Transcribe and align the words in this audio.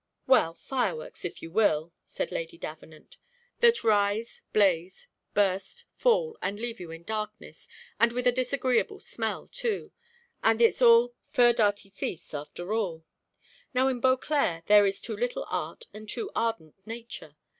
"Well, 0.25 0.55
fireworks, 0.55 1.23
if 1.25 1.43
you 1.43 1.51
will," 1.51 1.93
said 2.07 2.31
Lady 2.31 2.57
Davenant, 2.57 3.17
"that 3.59 3.83
rise, 3.83 4.41
blaze, 4.51 5.07
burst, 5.35 5.85
fall, 5.95 6.39
and 6.41 6.59
leave 6.59 6.79
you 6.79 6.89
in 6.89 7.03
darkness, 7.03 7.67
and 7.99 8.11
with 8.11 8.25
a 8.25 8.31
disagreeable 8.31 8.99
smell 8.99 9.45
too; 9.47 9.91
and 10.41 10.59
it's 10.59 10.81
all 10.81 11.13
feu 11.29 11.53
d'artifice 11.53 12.33
after 12.33 12.73
all. 12.73 13.05
Now 13.75 13.87
in 13.89 13.99
Beauclerc 14.01 14.65
there 14.65 14.87
is 14.87 15.01
too 15.03 15.15
little 15.15 15.45
art 15.51 15.85
and 15.93 16.09
too 16.09 16.31
ardent 16.35 16.87
nature. 16.87 17.35